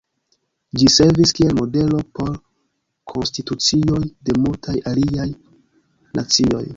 Ĝi 0.81 0.87
servis 0.93 1.33
kiel 1.39 1.51
modelo 1.57 1.99
por 2.19 2.31
konstitucioj 3.13 4.01
de 4.31 4.37
multaj 4.47 4.75
aliaj 4.93 5.29
nacioj. 6.21 6.63